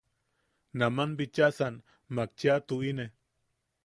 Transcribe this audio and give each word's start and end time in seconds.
Naman 0.79 1.09
bichasan 1.19 1.75
mak 2.15 2.29
cheʼa 2.39 2.55
tuʼi-ne. 2.67 3.05